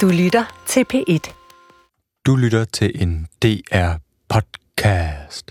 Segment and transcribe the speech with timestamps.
[0.00, 1.32] Du lytter til P1.
[2.26, 5.50] Du lytter til en DR-podcast.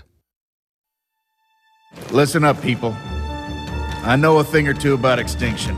[2.20, 2.96] Listen up, people.
[4.06, 5.76] I know a thing or two about extinction.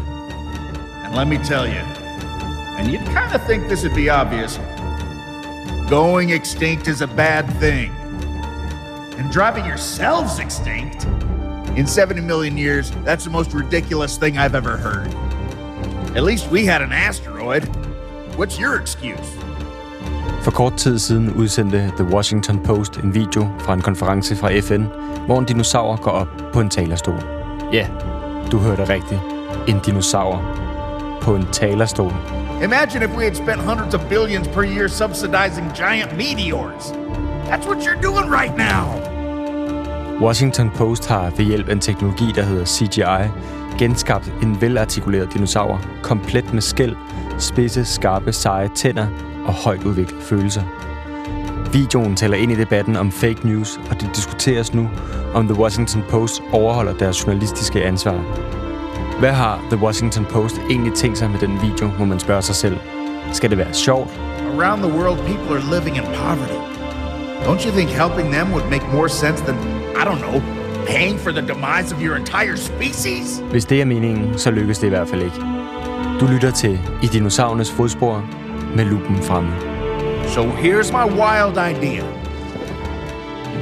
[1.04, 1.80] And let me tell you,
[2.78, 4.60] and you'd kind of think this would be obvious,
[5.90, 7.90] going extinct is a bad thing.
[9.18, 11.04] And driving yourselves extinct?
[11.76, 15.14] In 70 million years, that's the most ridiculous thing I've ever heard.
[16.16, 17.68] At least we had an asteroid.
[18.38, 19.28] What's your excuse?
[20.42, 24.84] For kort tid siden udsendte The Washington Post en video fra en konference fra FN,
[25.26, 27.22] hvor en dinosaur går op på en talerstol.
[27.72, 27.88] Ja,
[28.52, 29.20] du hørte rigtigt.
[29.68, 30.42] En dinosaur
[31.22, 32.12] på en talerstol.
[32.62, 36.84] Imagine if we had spent hundreds of billions per year subsidizing giant meteors.
[37.48, 38.84] That's what you're doing right now.
[40.20, 43.30] Washington Post har ved hjælp af en teknologi, der hedder CGI,
[43.78, 46.96] genskabt en velartikuleret dinosaur, komplet med skæld,
[47.38, 49.06] spidse, skarpe, seje tænder
[49.46, 50.62] og højt udviklede følelser.
[51.72, 54.90] Videoen tæller ind i debatten om fake news, og det diskuteres nu,
[55.34, 58.20] om The Washington Post overholder deres journalistiske ansvar.
[59.18, 62.54] Hvad har The Washington Post egentlig tænkt sig med den video, må man spørge sig
[62.54, 62.76] selv.
[63.32, 64.10] Skal det være sjovt?
[64.58, 66.60] Around the world, people are living in poverty.
[67.46, 69.56] Don't you think helping them would make more sense than,
[70.00, 70.42] I don't know,
[70.86, 73.42] paying for the demise of your entire species?
[73.50, 75.55] Hvis det er meningen, så lykkes det i hvert fald ikke.
[76.20, 78.24] Du lytter til I dinosaurernes fodspor
[78.76, 79.52] med lupen fremme.
[80.28, 82.04] So here's my wild idea.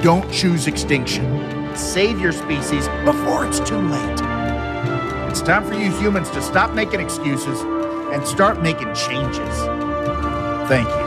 [0.03, 1.25] Don't choose extinction.
[1.75, 4.21] Save your species before it's too late.
[5.31, 7.59] It's time for you humans to stop making excuses
[8.13, 9.55] and start making changes.
[10.69, 11.04] Thank you.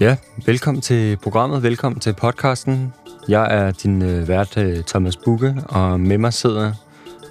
[0.00, 0.16] Ja,
[0.46, 2.92] velkommen til programmet, velkommen til podcasten.
[3.28, 6.72] Jeg er din øh, vært, øh, Thomas Bugge, og med mig sidder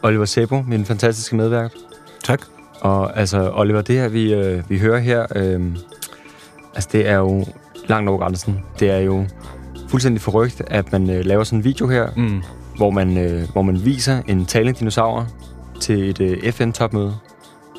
[0.04, 1.72] Oliver Sebo, min fantastiske medvært.
[2.24, 2.42] Tak.
[2.82, 5.76] Og altså, Oliver, det her, vi, øh, vi hører her, øh,
[6.76, 7.46] altså det er jo
[7.88, 8.60] langt over grænsen.
[8.80, 9.26] Det er jo
[9.90, 12.42] fuldstændig forrygt, at man øh, laver sådan en video her, Mm.
[12.78, 15.28] hvor, man, øh, hvor man viser en talende dinosaur
[15.82, 17.14] til et øh, FN-topmøde,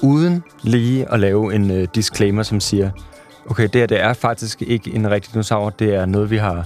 [0.02, 2.90] uden lige at lave en øh, disclaimer, som siger,
[3.50, 6.64] okay, det her det er faktisk ikke en rigtig dinosaur, det er noget, vi har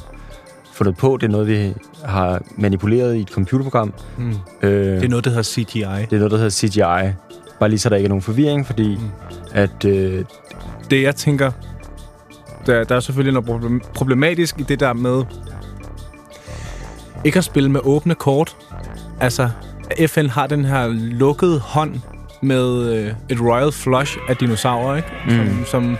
[0.73, 1.75] fundet på, det er noget, vi
[2.05, 3.93] har manipuleret i et computerprogram.
[4.19, 4.35] Mm.
[4.63, 5.81] Øh, Det er noget, der hedder CGI.
[5.81, 7.13] det er noget, der hedder CGI.
[7.61, 9.11] Bare lige så der ikke er nogen forvirring, fordi mm.
[9.53, 9.85] at...
[9.85, 10.25] Øh,
[10.91, 11.51] Det, jeg tænker,
[12.67, 15.25] der, der er selvfølgelig noget problem- problematisk i det der med
[17.25, 18.57] ikke at spille med åbne kort.
[19.21, 19.51] Altså,
[20.07, 21.95] FN har den her lukkede hånd
[22.43, 25.09] med øh, et royal flush af dinosaurer, ikke?
[25.29, 25.65] Som, Mm.
[25.67, 25.97] som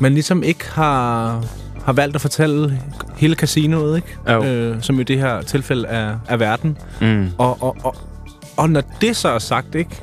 [0.00, 1.44] man ligesom ikke har,
[1.84, 2.80] har valgt at fortælle
[3.16, 4.16] hele casinoet, ikke?
[4.32, 4.44] Jo.
[4.44, 6.78] Øh, som i det her tilfælde er, er verden.
[7.00, 7.94] mm, Og, og, og,
[8.56, 10.02] og når det så er sagt, ikke,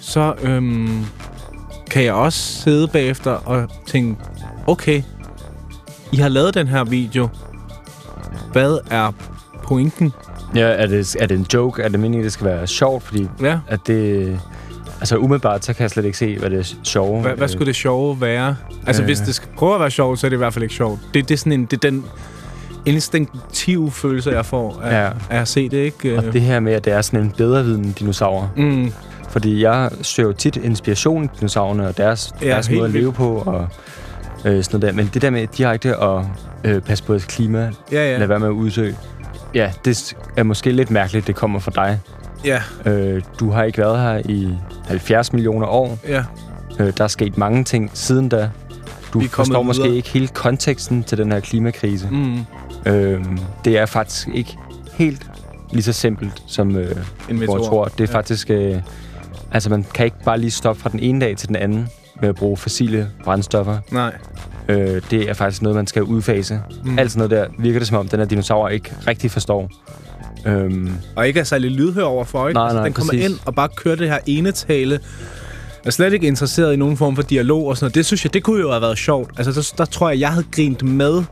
[0.00, 1.04] så øhm,
[1.90, 4.20] kan jeg også sidde bagefter og tænke,
[4.66, 5.02] okay,
[6.12, 7.28] I har lavet den her video.
[8.52, 9.12] Hvad er
[9.62, 10.12] pointen?
[10.54, 11.82] ja, er det, er det en joke?
[11.82, 13.02] Er det meningen, at det skal være sjovt?
[13.02, 13.58] Fordi Ja.
[13.68, 14.40] at det...
[15.00, 17.20] Altså umiddelbart, så kan jeg slet ikke se, hvad det er sjove.
[17.22, 18.56] Hvad, hvad skulle det sjove være?
[18.86, 19.06] Altså, Øh.
[19.06, 21.00] hvis det skal prøve at være sjovt, så er det i hvert fald ikke sjovt.
[21.14, 22.04] Det, det er sådan en, det er den
[22.86, 25.10] instinktive følelse, jeg får af, Ja.
[25.30, 26.18] af at se det, ikke?
[26.18, 28.50] Og det her med, at det er sådan en bedre viden dinosaur.
[28.56, 28.92] Mm,
[29.28, 33.12] Fordi jeg søger jo tit inspiration i dinosaurerne og deres, Ja, deres måde at leve
[33.12, 33.42] på.
[33.46, 33.68] Og
[34.44, 34.92] øh, sådan noget der.
[35.02, 36.22] Men det der med direkte at
[36.64, 38.10] øh, passe på et klima, ja.
[38.10, 38.16] ja.
[38.18, 38.96] lade være med at udsøge.
[39.54, 41.98] Ja, det er måske lidt mærkeligt, det kommer fra dig.
[42.44, 44.48] Ja, Øh, du har ikke været her i
[44.86, 45.98] 70 millioner år.
[46.08, 46.24] ja.
[46.80, 48.50] Øh, der er sket mange ting siden da.
[49.12, 49.96] Du forstår måske videre.
[49.96, 52.08] ikke hele konteksten til den her klimakrise.
[52.10, 52.38] Mm.
[52.86, 53.24] Øh,
[53.64, 54.56] det er faktisk ikke
[54.92, 55.26] helt
[55.72, 56.96] lige så simpelt, som øh,
[57.30, 57.84] En jeg tror.
[57.84, 58.18] Det er Ja.
[58.18, 58.50] faktisk...
[58.50, 58.76] Øh,
[59.52, 61.88] altså, man kan ikke bare lige stoppe fra den ene dag til den anden
[62.20, 63.78] med at bruge fossile brændstoffer.
[63.90, 64.12] Nej.
[64.68, 66.60] Øh, det er faktisk noget, man skal udfase.
[66.84, 66.90] Mm.
[66.90, 66.98] Mm.
[66.98, 69.70] Alt sådan noget der virker det som om, den her dinosaur ikke rigtig forstår.
[70.46, 72.54] Øhm, Og ikke er særlig lydhør overfor, ikke?
[72.58, 73.28] Nej, altså, nej, den kommer præcis.
[73.30, 75.00] ind og bare kører det her ene tale.
[75.84, 77.94] Er slet ikke interesseret i nogen form for dialog og sådan noget.
[77.94, 79.30] Det synes jeg, det kunne jo have været sjovt.
[79.38, 81.22] Altså, der, der tror jeg, jeg havde grint med,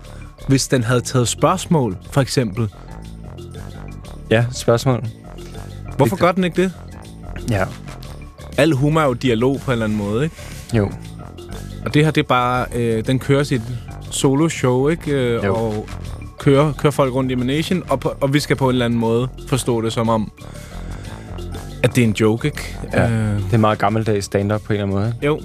[0.48, 2.68] hvis den havde taget spørgsmål, for eksempel.
[4.30, 5.04] ja, spørgsmål?
[5.96, 6.72] Hvorfor Det- gør den ikke det?
[7.50, 7.64] Ja.
[8.56, 10.36] Al humor er jo dialog på en eller anden måde, ikke?
[10.74, 10.90] Jo.
[11.86, 12.66] Og det her, det er bare...
[12.74, 13.62] Øh, den kører sit
[14.10, 15.10] solo-show, ikke?
[15.12, 15.54] Øh, Jo.
[15.54, 15.86] og
[16.38, 18.98] kører, kører folk rundt i Manation, og, på, og vi skal på en eller anden
[19.00, 20.32] måde forstå det som om,
[21.82, 22.76] At det er en joke, ikke?
[22.92, 23.10] Ja.
[23.10, 25.14] Øh, Det er meget gammeldags stand-up på en eller anden måde.
[25.22, 25.40] jo.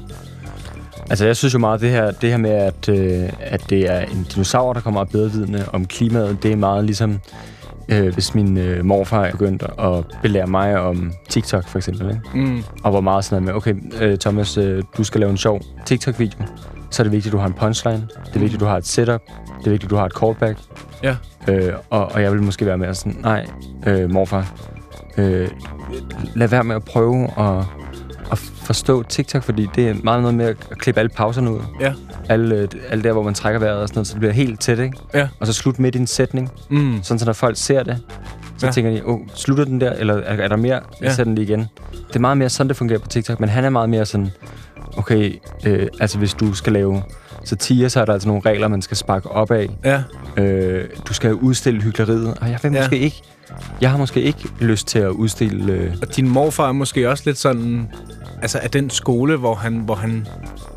[1.09, 3.99] Altså, jeg synes jo meget, det her, det her med, at, øh, at det er
[3.99, 7.19] en dinosaur, der kommer og bedre vidne om klimaet, det er meget ligesom,
[7.89, 12.07] øh, hvis min øh, morfar begyndte at belære mig om TikTok, for eksempel.
[12.09, 12.21] Ikke?
[12.33, 12.63] Mm.
[12.83, 15.61] Og var meget sådan noget med, okay, øh, Thomas, øh, du skal lave en sjov
[15.85, 16.39] TikTok-video.
[16.93, 18.07] Så er det vigtigt, at du har en punchline.
[18.25, 19.21] Det er vigtigt, at du har et setup.
[19.59, 20.57] Det er vigtigt, at du har et callback.
[21.03, 21.15] Ja.
[21.47, 23.45] Øh, og, og jeg vil måske være med at sådan, nej,
[23.87, 24.53] øh, morfar,
[25.17, 25.49] øh,
[26.35, 27.65] lad være med at prøve at,
[28.31, 31.59] at forstå TikTok, fordi det er meget noget med at klippe alle pauserne ud.
[31.79, 31.93] Ja.
[32.29, 34.59] Alle, øh, alle der, hvor man trækker vejret og sådan noget, så det bliver helt
[34.61, 34.97] tæt, ikke?
[35.13, 35.27] Ja.
[35.39, 36.99] Og så slut midt i en sætning, Mm.
[37.03, 37.97] sådan så når folk ser det,
[38.57, 38.71] så Ja.
[38.71, 40.73] tænker de, åh, slutter den der, eller er, er der mere?
[40.73, 41.09] Jeg Ja.
[41.09, 41.59] sætter den lige igen.
[42.07, 44.31] Det er meget mere sådan, det fungerer på TikTok, men han er meget mere sådan,
[44.97, 47.03] okay, øh, altså hvis du skal lave
[47.43, 49.69] satire, så er der altså nogle regler, man skal sparke op af.
[49.85, 50.03] Ja.
[50.37, 52.79] Øh, du skal udstille hyggeleriet, og jeg vil Ja.
[52.81, 53.21] måske ikke,
[53.81, 55.73] jeg har måske ikke lyst til at udstille...
[55.73, 57.87] Øh, Og din morfar er måske også lidt sådan...
[58.41, 60.27] Altså, af den skole, hvor han, hvor han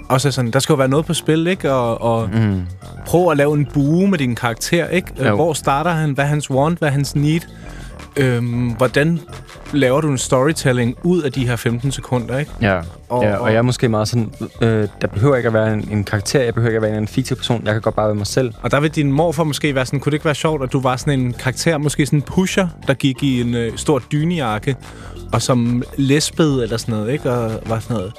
[0.08, 0.50] også er sådan...
[0.50, 1.72] Der skal jo være noget på spil, ikke?
[1.72, 2.62] Og, og mm,
[3.06, 5.08] prøv at lave en bue med din karakter, ikke?
[5.18, 5.34] Øh, Jo.
[5.34, 6.10] Hvor starter han?
[6.12, 6.78] Hvad er hans want?
[6.78, 7.40] Hvad er hans need?
[8.16, 9.20] Øhm, hvordan
[9.72, 12.50] laver du en storytelling ud af de her 15 sekunder, ikke?
[12.60, 12.80] ja.
[13.08, 15.88] Og- ja, og jeg er måske meget sådan, øh, der behøver ikke at være en,
[15.92, 18.06] en karakter, jeg behøver ikke at være en, en fiktiv person, jeg kan godt bare
[18.06, 18.52] være mig selv.
[18.62, 20.80] Og der vil din morfar måske være sådan, kunne det ikke være sjovt, at du
[20.80, 24.76] var sådan en karakter, måske sådan en pusher, der gik i en øh, stor dynejakke,
[25.32, 27.30] og som lesbede eller sådan noget, ikke?
[27.30, 28.12] Og var sådan noget,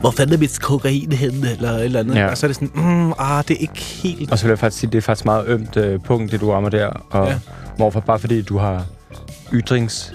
[0.00, 2.14] hvor fanden er mit kokain henne, eller et eller andet.
[2.14, 2.30] Ja.
[2.30, 4.32] Og så er det sådan, mm, ah, det er ikke helt...
[4.32, 6.50] Og så vil jeg faktisk sige, det er faktisk meget ømt øh, punkt, det du
[6.50, 6.86] rammer der.
[7.10, 7.38] Og Ja.
[7.76, 8.84] hvorfor bare fordi du har
[9.52, 10.12] ytrings...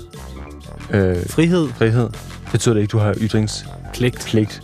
[0.92, 2.10] Øh, Frihed, frihed,
[2.52, 4.26] betyder det ikke, du har ytringspligt.
[4.26, 4.62] pligt.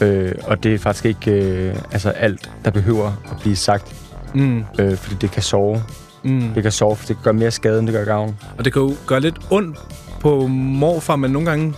[0.00, 3.94] Øh, og det er faktisk ikke øh, altså alt, der behøver at blive sagt,
[4.34, 5.82] Mm, øh, fordi det kan sove.
[6.22, 6.50] mm.
[6.54, 8.36] Det kan sove, for det kan gøre mere skade, end det gør gavn.
[8.58, 9.78] Og det kan jo gøre lidt ondt
[10.20, 11.74] på morfar, men nogle gange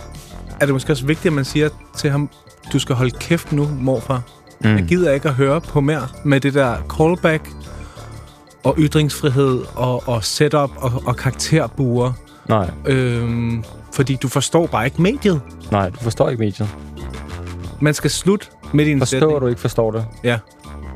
[0.59, 2.29] er det måske også vigtigt, at man siger til ham,
[2.73, 4.21] du skal holde kæft nu, morfar.
[4.61, 4.75] Mm.
[4.75, 7.49] Jeg gider ikke at høre på mere med det der callback
[8.63, 12.11] og ytringsfrihed og, og setup og, og karakterbuer.
[12.49, 13.63] Nej, Øhm,
[13.93, 15.41] fordi du forstår bare ikke mediet.
[15.71, 16.69] nej, du forstår ikke mediet.
[17.81, 19.41] Man skal slutte midt i en Forstår sætning.
[19.41, 20.05] du ikke forstår det?
[20.23, 20.37] Ja.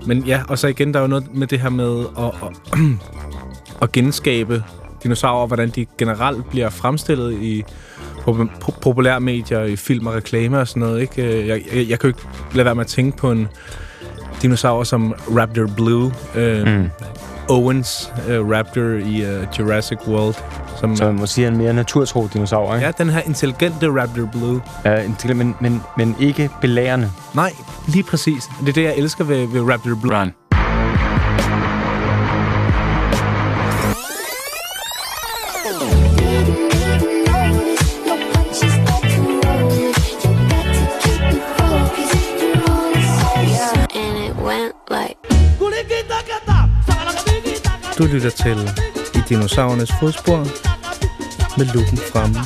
[0.07, 2.79] Men ja, og så igen, der er jo noget med det her med at, at,
[3.83, 4.63] at genskabe
[5.03, 7.63] dinosaurer, hvordan de generelt bliver fremstillet i
[8.27, 11.01] po- po- populære medier, i film og reklame og sådan noget.
[11.01, 11.23] Ikke?
[11.41, 13.47] Øh, Jeg, jeg, jeg kan jo ikke lade være med at tænke på en
[14.41, 16.89] dinosaur som Raptor Blue, øh, mm.
[17.51, 20.33] Owens øh, Raptor i øh, Jurassic World.
[20.79, 22.85] Som, Så man må sige, en mere naturtro dinosaur, ikke?
[22.85, 24.61] ja, den her intelligente Raptor Blue.
[24.85, 27.11] Ja, intelligent, men, men, men ikke belærende.
[27.35, 27.53] Nej,
[27.87, 28.49] lige præcis.
[28.61, 30.19] Det er det, jeg elsker ved, ved Raptor Blue.
[30.21, 30.31] Run.
[48.00, 48.58] Du lytter til
[49.14, 50.38] I dinosaurernes fodspor
[51.58, 52.40] med lupen fremme.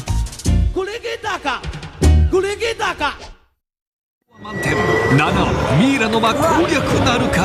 [5.11, 7.41] 7ミイラの間攻略なるか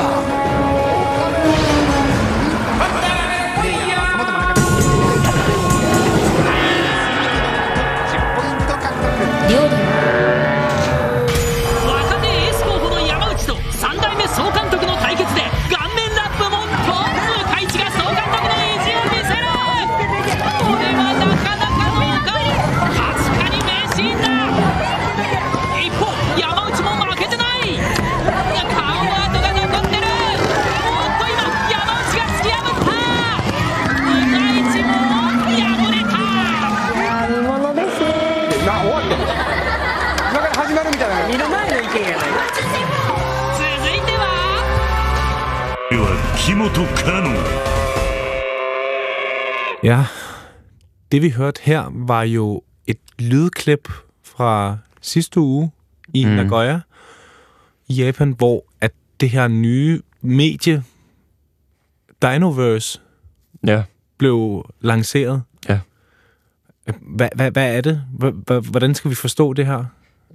[49.82, 50.04] Ja,
[51.12, 53.88] det vi hørte her var jo et lydklip
[54.24, 55.70] fra sidste uge
[56.14, 56.30] i mm.
[56.30, 56.80] Nagoya
[57.88, 58.90] i Japan, hvor at
[59.20, 60.82] det her nye medie,
[62.22, 63.00] Dinoverse,
[63.66, 63.82] Ja.
[64.18, 65.42] blev lanceret.
[65.68, 65.78] Ja.
[67.00, 68.02] Hvad, hvad, hvad er det?
[68.70, 69.84] Hvordan skal vi forstå det her?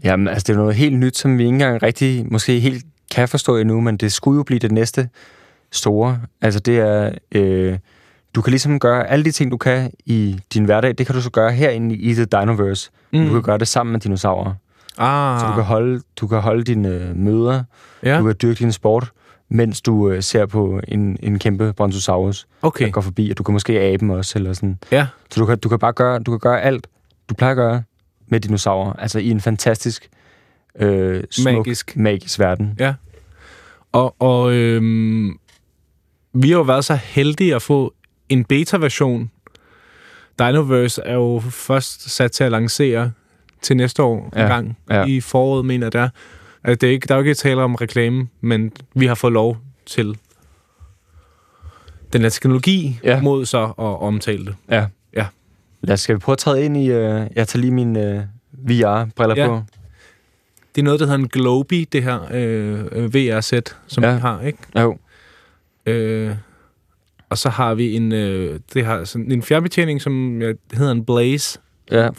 [0.03, 3.27] Jamen, altså, det er noget helt nyt, som vi ikke engang rigtig måske helt kan
[3.27, 5.09] forstå endnu, men det skulle jo blive det næste
[5.75, 6.21] store.
[6.41, 7.11] Altså, det er...
[7.31, 7.77] Øh,
[8.35, 11.21] du kan ligesom gøre alle de ting, du kan i din hverdag, det kan du
[11.21, 12.89] så gøre herinde i The Dinoverse.
[13.13, 13.25] Mm.
[13.25, 14.53] Du kan gøre det sammen med dinosaurer.
[14.97, 17.63] Ah, Så du kan holde, du kan holde dine øh, møder,
[18.03, 19.11] ja, du kan dyrke din sport,
[19.49, 22.85] mens du øh, ser på en, en kæmpe brontosaurus, okay.
[22.85, 24.79] der går forbi, og du kan måske abe dem også, eller sådan.
[24.91, 26.87] Ja, Så du kan, du kan bare gøre, du kan gøre alt,
[27.29, 27.83] du plejer at gøre,
[28.27, 28.93] med dinosaurer.
[28.93, 30.09] Altså i en fantastisk,
[30.79, 31.97] øh, smuk, Magisk.
[31.97, 32.75] magisk verden.
[32.79, 32.93] Ja.
[33.91, 35.37] Og, og øhm,
[36.35, 37.93] vi har jo været så heldige at få
[38.29, 39.31] en beta-version.
[40.39, 43.11] Dinoverse er jo først sat til at lancere
[43.61, 44.41] til næste år ja.
[44.43, 44.77] En gang.
[44.89, 45.05] ja.
[45.05, 46.09] I foråret, mener jeg, det er.
[46.63, 49.33] Altså, det er ikke, der er jo ikke tale om reklame, men vi har fået
[49.33, 50.17] lov til
[52.13, 53.21] den her teknologi ja.
[53.21, 54.55] Mod så at omtale det.
[54.69, 54.85] Ja.
[55.15, 55.25] Ja.
[55.81, 56.87] Lad os, skal vi prøve at træde ind i...
[56.89, 58.21] Øh, jeg tager lige mine øh,
[58.53, 59.47] VR-briller Ja.
[59.47, 59.61] på.
[60.75, 64.03] Det er noget, der hedder en Globy, det her øh, VR-sæt, som.
[64.03, 64.13] Ja.
[64.13, 64.57] vi har, ikke?
[64.79, 64.97] Jo.
[65.85, 66.31] Øh,
[67.29, 71.05] og så har vi en, øh, det har sådan en fjernbetjening, som øh, hedder en
[71.05, 71.59] Blaze.
[71.91, 72.09] Ja,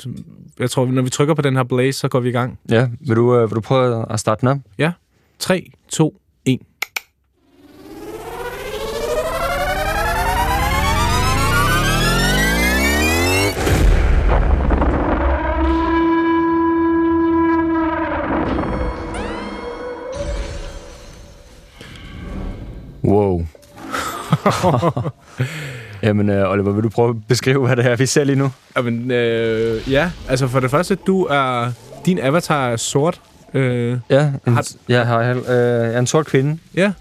[0.58, 2.58] Jeg tror, når vi trykker på den her Blaze, så går vi i gang.
[2.70, 2.88] ja.
[3.00, 4.58] Vil, du, øh, vil du prøve at starte den op?
[4.78, 4.92] Ja.
[5.38, 6.58] 3, 2, 1.
[23.02, 23.46] Wow.
[26.02, 28.50] Jamen, øh, Oliver, vil du prøve at beskrive, hvad det er, vi ser lige nu?
[28.76, 31.72] Jamen, øh, ja, altså for det første, du er...
[32.06, 33.20] Din avatar er sort.
[33.54, 36.58] Øh, Ja, en, Har- jeg, har, øh, jeg er en sort kvinde.
[36.74, 36.92] ja.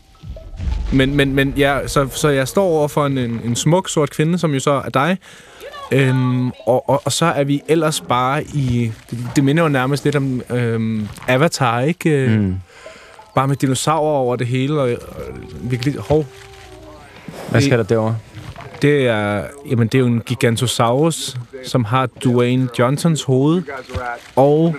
[0.93, 4.09] Men, men, men ja, så, så jeg står over for en, en, en smuk sort
[4.11, 5.17] kvinde, som jo så er dig.
[5.91, 8.91] Øhm, og, og, og så er vi ellers bare i...
[9.11, 12.09] Det, det minder jo nærmest lidt om øhm, Avatar, ikke?
[12.09, 12.55] Øh, Mm.
[13.35, 15.21] Bare med dinosaurer over det hele, og, og
[15.61, 15.95] virkelig...
[15.99, 16.25] Hov,
[17.55, 18.15] Hvad sker der derovre?
[18.81, 23.63] det er, jamen, det er jo en Gigantosaurus, som har Dwayne Johnsons hoved.
[24.35, 24.75] Og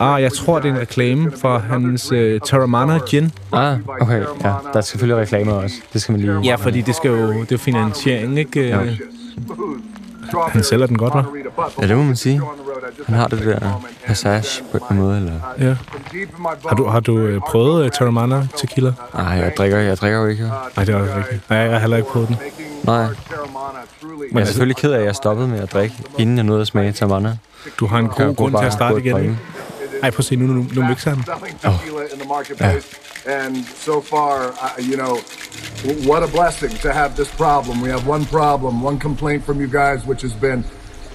[0.00, 3.32] ah, jeg tror, det er en reklame for hans øh, Terramana Gin.
[3.52, 4.20] Ah, okay.
[4.44, 5.76] Ja, der er selvfølgelig reklamer også.
[5.92, 6.40] Det skal man lige...
[6.44, 8.68] Ja, fordi det skal jo, det er jo finansiering, ikke?
[8.68, 8.78] Ja.
[10.48, 11.80] Han sælger den godt, hva'?
[11.82, 12.40] Ja, det må man sige.
[13.06, 15.32] Han har det der passage på en måde, eller...
[15.58, 15.76] Ja.
[16.68, 18.92] Har du, har du øh, prøvet øh, Terramana tequila?
[19.14, 20.42] Nej, jeg drikker, jeg drikker jo ikke.
[20.76, 21.50] Nej, det er også rigtigt.
[21.50, 22.36] Nej, jeg har heller ikke prøvet den.
[22.84, 22.96] Nej.
[22.96, 23.08] Jeg
[24.34, 26.66] er altså- selvfølgelig ked af, at jeg stoppede med at drikke, inden jeg nåede at
[26.66, 27.36] smage Tavanna.
[27.80, 29.38] Du har en god grund til at starte igen, ikke?
[30.02, 31.24] Ej, prøv at se, nu, nu, nu mixer han.
[33.26, 35.16] And so far, uh, you know,
[36.10, 37.82] what a blessing to have this problem.
[37.82, 40.64] We have one problem, one complaint from you guys, which has been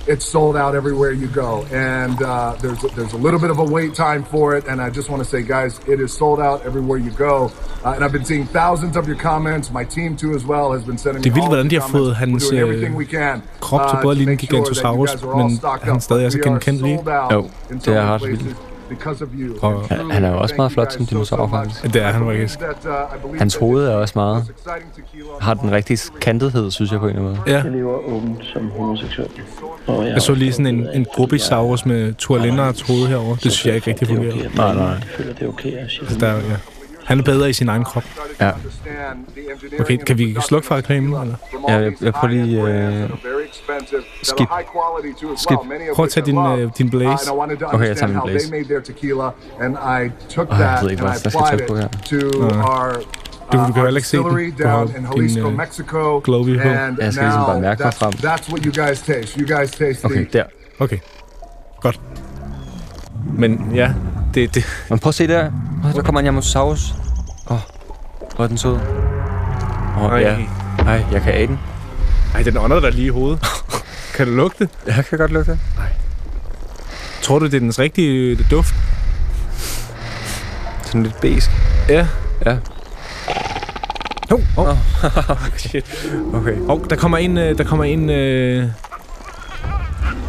[0.08, 1.66] it's sold out everywhere you go.
[1.72, 4.68] And uh, there's, a, there's a little bit of a wait time for it.
[4.68, 7.36] And I just want to say, guys, it is sold out everywhere you go.
[7.86, 9.72] Uh, and I've been seeing thousands of your comments.
[9.72, 11.75] My team, too, as well, has been sending Det er me vildt, all hvordan de
[11.75, 12.20] the har fået comments.
[12.20, 14.48] hans, We're doing øh, everything we can, krop til uh, både at to ligne make
[14.50, 16.02] sure that you Gigantosaurus, guys are all men stocked han up.
[16.02, 16.96] stadig er så We are genkendelig.
[16.98, 18.58] sold out Jo, in det so er many ret places vildt.
[18.97, 19.55] Because of you.
[19.62, 21.83] Og- Han- er jo også meget flot som so, so dinosaur, faktisk.
[21.93, 22.59] Det er han faktisk.
[23.23, 24.45] Uh, Hans hoved er også meget...
[25.41, 27.55] Har den rigtige kantedhed, synes jeg på en eller anden måde.
[27.57, 27.63] Ja.
[27.63, 29.27] Jeg lever åbent som homoseksuel.
[29.88, 33.38] Jeg så lige sådan en, en Grobisaurus med Tualinders hoved herovre.
[33.43, 34.35] Det synes jeg ikke rigtig fungerer.
[34.55, 34.83] Nej, nej.
[34.85, 36.01] Jeg føler, det er okay at sige.
[36.01, 36.55] Altså, der, er- ja.
[37.05, 38.03] Han er bedre i sin egen krop.
[38.41, 38.51] Ja.
[39.79, 41.13] Okay, kan vi slukke for reklamen?
[41.22, 41.36] Eller?
[41.69, 43.10] Ja, jeg- jeg prøver lige, øh,
[44.24, 44.48] skip.
[45.38, 45.57] Skip.
[45.95, 47.31] Prøv at tage din, øh, din blaze.
[47.63, 48.48] Okay, jeg tager min blaze.
[48.48, 49.29] They made their tequila,
[49.60, 51.88] and I took Ej, jeg that ved ikke, hvad I jeg skal trykke på her.
[52.69, 52.93] our
[53.51, 54.25] Du- du uh, kan heller ikke se den.
[54.25, 56.22] Du har down in din, Jalisco, Mexico.
[56.24, 56.67] Globy på.
[56.69, 58.12] And Jeg skal ligesom bare mærke mig that's, frem.
[58.12, 59.39] that's what you guys taste.
[59.39, 60.43] You guys taste Okay, der.
[60.79, 60.98] Okay,
[61.81, 62.00] godt.
[63.38, 63.93] Men ja,
[64.36, 65.52] det, det, Men prøv at se der.
[65.86, 66.94] Åh, Der kommer en Yamosaurus.
[67.50, 67.58] Åh,
[68.36, 68.74] hvor er den sød.
[69.98, 70.18] Åh, Ej.
[70.20, 70.36] ja.
[70.80, 71.60] Ej, jeg kan af den.
[72.36, 73.46] ej, den ånder der lige i hovedet.
[74.16, 74.70] kan du lugte?
[74.88, 75.60] Jeg kan godt lugte det.
[77.22, 78.75] Tror du, det er dens rigtige øh, duft?
[80.86, 81.50] Sådan lidt besk.
[81.90, 82.08] Ja.
[82.46, 82.58] Ja.
[84.32, 84.78] Oh, oh.
[85.58, 86.06] Shit.
[86.34, 86.56] Okay.
[86.68, 88.68] Oh, der kommer en, øh, der kommer en, øh,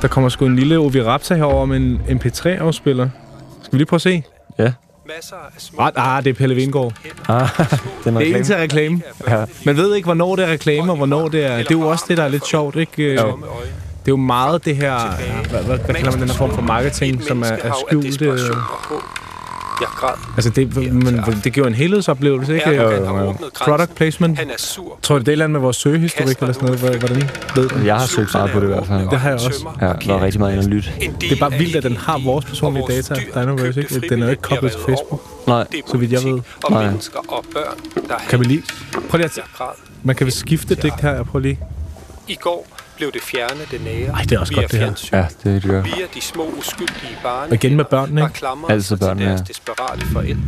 [0.03, 3.09] der kommer sgu en lille Oviraptor herover med en MP3-afspiller.
[3.75, 4.23] Skal vi lige prøve at se?
[4.59, 4.73] Ja.
[5.79, 6.93] Ah, ah det er Pelle Vingård.
[7.29, 8.45] Ah, den Det er en reklame.
[8.45, 9.03] til reklame.
[9.29, 9.45] Ja.
[9.65, 11.57] Man ved ikke, hvornår det er reklame, og hvornår det er...
[11.57, 13.15] Det er jo også det, der er lidt sjovt, ikke?
[13.15, 13.15] Jo.
[13.15, 14.99] Det er jo meget det her...
[15.51, 18.23] Hvad, hvad, hvad kalder man den her form for marketing, som er, er skjult?
[18.23, 18.39] Øh,
[19.81, 20.15] Jeg græd.
[20.37, 22.67] altså, det, men, det giver en helhedsoplevelse, ikke?
[22.67, 23.65] Erdogan har åbnet grænsen.
[23.65, 24.39] Product placement.
[24.39, 24.99] Han er sur.
[25.03, 26.81] Tror du, det er et eller andet med vores søgehistorik eller sådan noget?
[26.81, 27.79] Hvor- Hvordan ved du?
[27.85, 29.11] Jeg har søgt meget på det i hvert fald.
[29.11, 29.69] Det har jeg også.
[29.81, 30.91] Ja, der var rigtig meget ind og lytte.
[31.21, 34.09] Det er bare vildt, at den har vores personlige data, Dinoverse, ikke?
[34.09, 35.23] Den er jo ikke koblet til Facebook.
[35.47, 36.41] Nej, Så vidt jeg ved.
[36.65, 36.87] Og Nej.
[36.87, 38.63] mennesker og børn, der Kan vi lige...
[39.11, 39.39] Prøv lige at...
[40.03, 41.59] Man kan vel skifte digt her, jeg prøver lige...
[42.29, 42.67] I går
[42.97, 44.13] blev det fjernet det nære.
[44.15, 44.87] Ej, det er også godt, det her.
[45.13, 45.83] ja, det er det, gør.
[45.83, 47.51] Via de små uskyldige barne.
[47.51, 48.81] Og igen med børnene, ikke?
[48.83, 49.45] til børnene, deres ja.
[49.49, 50.43] desperate forældre.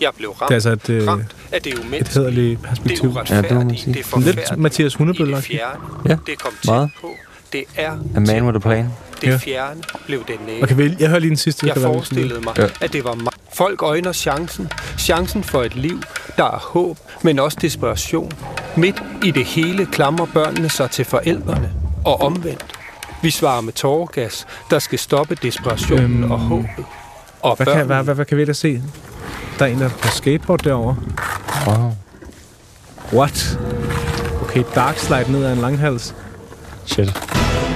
[0.00, 0.48] Jeg blev ramt.
[0.48, 2.22] Det er altså et, øh, ramt af det et umenneskelige.
[2.24, 3.08] hederligt Det perspektiv.
[3.08, 3.44] er uretfærdigt.
[3.52, 3.94] Ja, det må man sige.
[3.94, 4.58] Det er Lidt.
[4.58, 5.36] Mathias I Hundebølle.
[5.36, 5.80] det fjerne.
[6.08, 6.90] Ja, Det kom meget.
[7.00, 7.10] på.
[7.52, 8.88] Det er A man with a plan.
[9.20, 9.36] Det Ja.
[9.36, 10.62] fjerne blev det nære.
[10.62, 11.66] Okay, jeg hører lige den sidste.
[11.66, 12.66] Jeg Det skal forestillede mig, Ja.
[12.80, 13.32] at det var mig.
[13.60, 14.68] Folk øjner chancen.
[14.98, 16.02] Chancen for et liv,
[16.36, 18.32] der er håb, men også desperation.
[18.76, 21.72] Midt i det hele klamrer børnene sig til forældrene.
[22.04, 22.64] Og omvendt.
[23.22, 26.84] Vi svarer med tåregas, der skal stoppe desperationen Øhm, og håbet.
[27.42, 28.82] Og Hvad kan, børnene, hvad, hvad, hvad kan vi da se?
[29.58, 30.96] Der er en, der er på skateboard derovre.
[31.66, 31.92] Wow.
[33.12, 33.58] What?
[34.42, 36.14] Okay, dark slide ned ad en langhals.
[36.84, 37.22] Shit.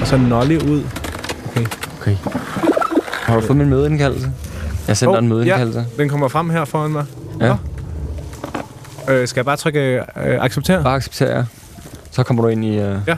[0.01, 0.85] Og så nolly ud.
[1.51, 1.67] Okay.
[2.01, 2.17] Okay.
[3.13, 4.33] Har du fået min mødeindkaldelse?
[4.89, 5.79] Jeg sender Hov, en mødeindkaldelse.
[5.99, 7.05] Ja, den kommer frem her foran mig.
[7.41, 7.57] Ja.
[9.09, 10.83] Øh, skal jeg bare trykke øh, acceptere?
[10.83, 11.45] Bare accepterer jeg.
[12.11, 12.79] Så kommer du ind i...
[12.79, 12.97] Uh...
[13.07, 13.17] Ja.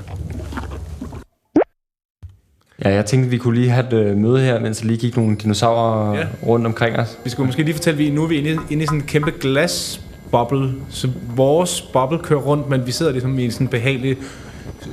[2.85, 5.17] Ja, jeg tænkte, vi kunne lige have et uh, møde her, mens der lige gik
[5.17, 6.21] nogle dinosaurer Ja.
[6.21, 6.27] ja.
[6.47, 7.19] rundt omkring os.
[7.25, 8.99] Vi skulle måske lige fortælle, at vi, nu er vi inde, i- inde i sådan
[9.01, 13.69] en kæmpe glasboble, så vores boble kører rundt, men vi sidder ligesom i en sådan
[13.69, 14.17] behagelig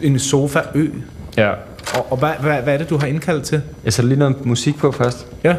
[0.02, 0.88] en sofa-ø.
[1.38, 1.50] Ja.
[1.98, 3.62] Og, og hvad, hvad, hvad er det, du har indkaldt til?
[3.86, 5.28] Jeg sætter lige noget musik på først.
[5.44, 5.56] Ja.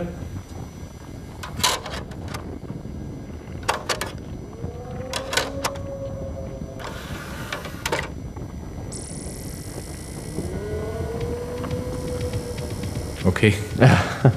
[13.45, 13.53] Okay.
[13.79, 13.91] Ja.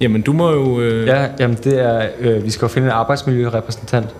[0.00, 0.80] Jamen, du må jo...
[0.80, 1.06] Øh...
[1.06, 2.06] Ja, jamen det er...
[2.18, 4.14] Øh, vi skal jo finde en arbejdsmiljørepræsentant.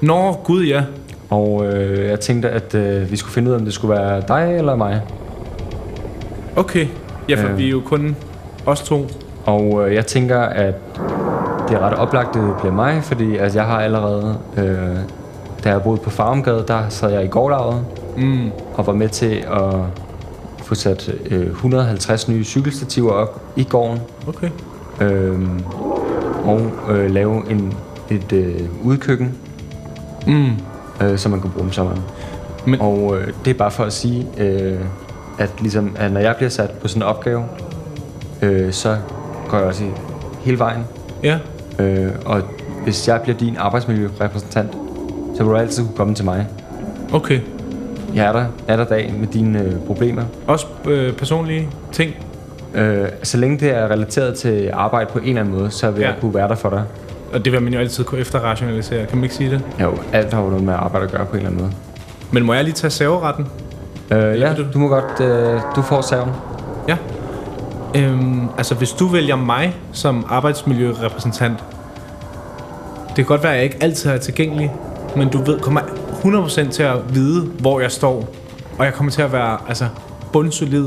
[0.00, 0.82] Nå, gud ja.
[1.30, 4.22] Og øh, jeg tænkte, at øh, vi skulle finde ud af, om det skulle være
[4.28, 5.00] dig eller mig.
[6.56, 6.86] Okay.
[7.28, 7.58] Ja, for Øh.
[7.58, 8.16] vi er jo kun
[8.66, 9.06] os to.
[9.44, 10.74] Og øh, jeg tænker, at
[11.68, 14.96] det er ret oplagt, det bliver mig, fordi altså, jeg har allerede, øh,
[15.64, 17.84] da jeg boede på Farmgade, der sad jeg i gårdlaget
[18.16, 18.50] Mm.
[18.74, 19.74] og var med til at
[20.76, 23.98] få sat øh, 150 nye cykelstativer op i gården
[24.28, 24.48] Okay.
[25.00, 25.40] øh,
[26.44, 26.60] og
[26.90, 27.72] øh, lave en,
[28.10, 29.34] et øh, udkøkken,
[30.26, 30.50] Mm.
[31.02, 32.00] øh, som man kan bruge om sommeren.
[32.66, 34.80] Men- Og øh, det er bare for at sige, øh,
[35.38, 37.44] at, ligesom, at når jeg bliver sat på sådan en opgave,
[38.42, 38.96] øh, så
[39.48, 39.88] går jeg også i
[40.40, 40.84] hele vejen.
[41.22, 41.38] Ja.
[41.78, 42.42] Øh, og
[42.84, 44.72] hvis jeg bliver din arbejdsmiljørepræsentant,
[45.36, 46.46] så vil du altid kunne komme til mig.
[47.12, 47.40] Okay.
[48.14, 50.22] Jeg er der, er der dag med dine øh, problemer.
[50.46, 52.14] Også øh, personlige ting.
[52.74, 56.00] Øh, så længe det er relateret til arbejde på en eller anden måde, så vil
[56.00, 56.06] Ja.
[56.08, 56.82] jeg kunne være der for dig.
[57.32, 59.06] Og det vil man jo altid kunne efterrationalisere.
[59.06, 59.60] Kan man ikke sige det?
[59.80, 61.72] Jo, alt har jo noget med arbejde at gøre på en eller anden måde.
[62.30, 63.46] Men må jeg lige tage serveretten?
[64.10, 64.62] Øh, ja, du?
[64.74, 66.30] du må godt, øh, du får saven.
[66.88, 66.96] Ja.
[67.96, 71.58] Øhm, altså, hvis du vælger mig som arbejdsmiljørepræsentant,
[73.08, 74.72] det kan godt være, at jeg ikke altid er tilgængelig,
[75.16, 75.80] men du ved, kommer
[76.24, 78.28] 100% til at vide, hvor jeg står.
[78.78, 79.84] Og jeg kommer til at være altså,
[80.32, 80.86] bundsolid.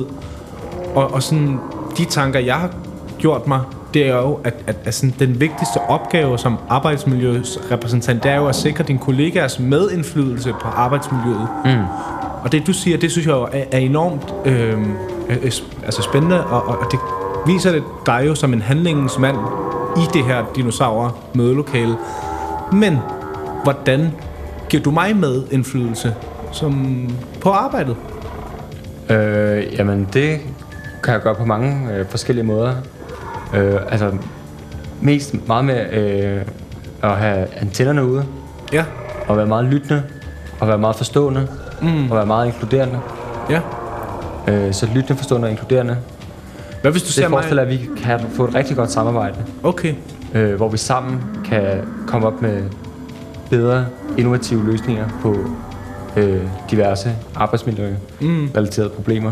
[0.95, 1.59] Og, og sådan,
[1.97, 2.69] de tanker, jeg har
[3.17, 3.61] gjort mig,
[3.93, 8.47] det er jo, at, at, at sådan, den vigtigste opgave som arbejdsmiljørepræsentant, det er jo
[8.47, 11.47] at sikre dine kollegaers medindflydelse på arbejdsmiljøet.
[11.65, 11.71] Mm.
[12.43, 14.79] Og det, du siger, det synes jeg jo er, er enormt øh,
[15.29, 15.51] øh,
[15.83, 16.99] altså spændende, og, og og det
[17.45, 19.37] viser det dig jo som en handlingens mand
[19.97, 21.97] i det her dinosaurer mødelokale.
[22.71, 22.97] Men
[23.63, 24.11] hvordan
[24.75, 26.15] giver du mig med indflydelse
[26.51, 26.97] som
[27.41, 27.95] på arbejdet?
[29.09, 30.39] Øh, jamen, det
[31.03, 32.73] kan jeg gøre på mange øh, forskellige måder.
[33.55, 34.11] Øh, altså,
[35.01, 36.41] mest meget med øh,
[37.01, 38.25] at have antennerne ude,
[38.73, 38.85] Ja,
[39.27, 40.03] og være meget lyttende,
[40.59, 41.47] og være meget forstående,
[41.81, 42.11] Mm.
[42.11, 42.99] og være meget inkluderende.
[43.49, 43.61] ja.
[44.47, 45.97] Øh, så lyttende, forstående og inkluderende.
[46.81, 47.73] Hvad hvis du Det ser forestiller mig...
[47.73, 49.93] at vi kan få et rigtig godt samarbejde, Okay,
[50.33, 51.65] øh, hvor vi sammen kan
[52.07, 52.63] komme op med
[53.57, 53.85] bedre,
[54.17, 55.35] innovative løsninger på
[56.17, 56.41] øh,
[56.71, 58.95] diverse arbejdsmiljø-relaterede mm.
[58.95, 59.31] problemer.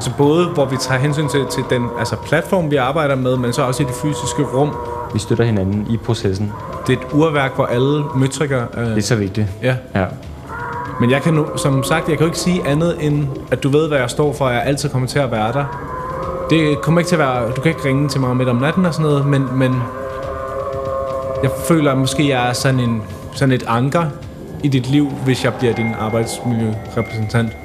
[0.00, 3.52] så både hvor vi tager hensyn til, til den altså platform, vi arbejder med, men
[3.52, 4.70] så også i det fysiske rum.
[5.14, 6.52] Vi støtter hinanden i processen.
[6.86, 8.62] Det er et urværk, hvor alle møtrikker...
[8.76, 9.46] Øh, Det er så vigtigt.
[9.62, 9.76] ja.
[9.94, 10.04] Ja.
[11.00, 13.68] Men jeg kan nu, som sagt, jeg kan jo ikke sige andet end, at du
[13.68, 15.64] ved, hvad jeg står for, og jeg altid kommer til at være der.
[16.50, 18.86] Det kommer ikke til at være, du kan ikke ringe til mig midt om natten
[18.86, 19.82] og sådan noget, men, men
[21.42, 23.02] jeg føler at måske, jeg er sådan, en,
[23.36, 24.10] sådan et anker
[24.64, 27.56] i dit liv, hvis jeg bliver din arbejdsmiljørepræsentant.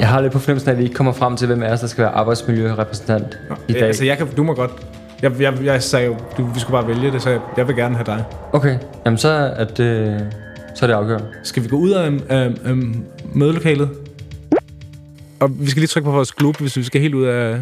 [0.00, 2.02] Jeg har lidt på fornemmelsen at vi ikke kommer frem til, hvem os, der skal
[2.04, 3.82] være arbejdsmiljørepræsentant i dag.
[3.82, 4.70] Altså, jeg kan, du må godt.
[5.22, 7.76] Jeg, jeg, jeg sagde jo, du, vi skulle bare vælge det, så jeg, jeg vil
[7.76, 8.24] gerne have dig.
[8.52, 10.30] Okay, jamen så er det,
[10.74, 11.22] så er det afgjort.
[11.42, 12.74] Skal vi gå ud af, af, af
[13.34, 13.90] mødelokalet?
[15.40, 17.60] Og vi skal lige trykke på vores glue, hvis vi skal helt ud af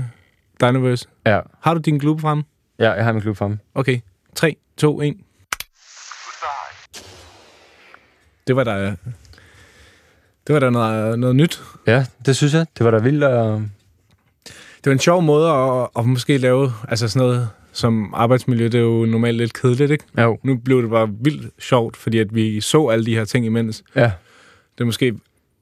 [0.61, 1.07] Dinoverse.
[1.27, 2.43] Ja, Har du din glue frem?
[2.79, 3.59] ja jeg har min klub frem.
[3.75, 4.01] Okay.
[4.35, 5.15] 3, 2, 1.
[8.47, 8.97] Det var da...
[10.47, 11.63] Det var da noget, noget nyt.
[11.87, 12.67] Ja, det synes jeg.
[12.79, 13.25] Det var da vildt.
[13.25, 13.63] Og...
[14.77, 18.65] Det var en sjov måde at, at måske lave altså sådan noget som arbejdsmiljø.
[18.65, 20.05] Det er jo normalt lidt kedeligt, ikke?
[20.19, 20.39] Jo.
[20.43, 23.83] Nu blev det bare vildt sjovt, fordi at vi så alle de her ting imens.
[23.97, 24.03] Ja.
[24.75, 25.15] Det er måske...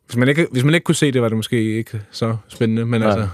[0.07, 2.87] Hvis man, ikke, hvis man ikke kunne se det, var det måske ikke så spændende,
[2.87, 3.11] men Nej.
[3.11, 3.29] altså...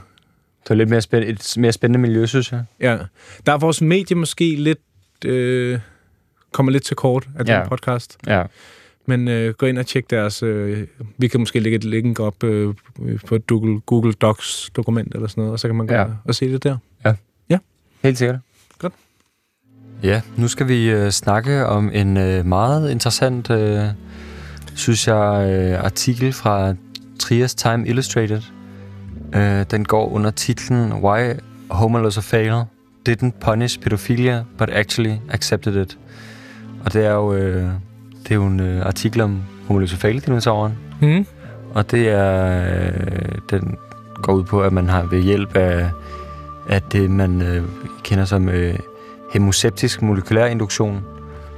[0.65, 2.65] Det er lidt mere spændende, et mere spændende miljø, synes jeg.
[2.81, 2.99] Ja.
[3.47, 4.79] Der er vores medie måske lidt...
[5.25, 5.79] Øh,
[6.53, 7.69] kommer lidt til kort af den Ja.
[7.69, 8.19] podcast.
[8.27, 8.43] Ja.
[9.07, 10.43] Men øh, gå ind og tjek deres...
[10.43, 10.87] Øh,
[11.19, 12.75] vi kan måske lægge et link op øh,
[13.27, 16.01] på et Google, Google Docs dokument eller sådan noget, og så kan man gå Ja.
[16.01, 16.07] ja.
[16.25, 16.77] og se det der.
[18.05, 18.38] Helt sikkert.
[18.79, 18.93] Godt.
[20.03, 23.85] Ja, nu skal vi øh, snakke om en øh, meget interessant, øh,
[24.75, 26.75] synes jeg, øh, artikel fra
[27.19, 28.43] Trias Time Illustrated.
[29.35, 31.33] Øh, den går under titlen Why
[31.71, 32.64] Homosexual
[33.09, 35.99] Didn't Punish Pedophilia, but Actually Accepted It.
[36.85, 37.71] Og det er jo, øh,
[38.25, 40.73] det er jo en øh, artikel om homosexuelle dinosauren.
[41.01, 41.27] Mm.
[41.75, 43.77] Og det er, øh, den
[44.23, 45.91] går ud på, at man har ved hjælp af,
[46.69, 47.63] af det, man øh,
[48.03, 48.79] kender som øh,
[49.33, 51.05] hemoseptisk molekylær induktion,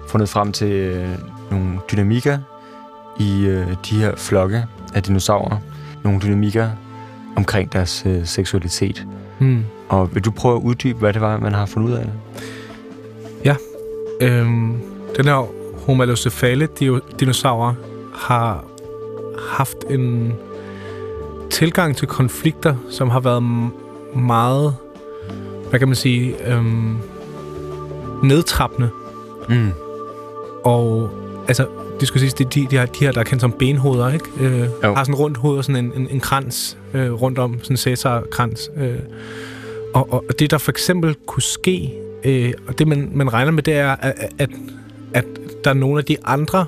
[0.09, 1.09] fundet frem til øh,
[1.50, 2.38] nogle dynamikker
[3.20, 5.59] i øh, de her flokke af dinosaurer.
[6.05, 6.70] Nogle dynamikker
[7.37, 9.07] omkring deres øh, seksualitet.
[9.38, 9.64] Mm.
[9.88, 12.07] Og vil du prøve at uddybe, hvad det var, man har fundet ud af?
[14.20, 14.81] Øhm,
[15.16, 15.48] den her
[15.87, 16.68] homalocephale
[17.20, 17.75] dinosaurer
[18.14, 18.64] har
[19.49, 20.35] haft en
[21.51, 23.42] tilgang til konflikter, som har været
[24.16, 24.75] meget,
[25.70, 26.96] hvad kan man sige, øhm,
[28.22, 28.90] nedtrappende.
[29.49, 29.70] Mm.
[30.64, 31.11] Og
[31.49, 31.66] altså,
[32.01, 34.25] det skulle siges, de, de, de, her, de her, der er kendt som benhoveder, ikke?
[34.40, 34.94] Øh, Jo.
[34.94, 37.77] har sådan rundt hoved og sådan en, en, en krans øh, rundt om, sådan en
[37.77, 38.70] Cæsar-krans.
[38.77, 38.99] Øh.
[39.94, 41.92] Og, og, og det, der for eksempel kunne ske,
[42.25, 44.51] øh, og det, man, man regner med, det er, at, at,
[45.14, 45.25] at
[45.66, 46.66] der er nogle af de andre,